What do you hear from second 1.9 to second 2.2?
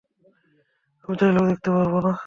না!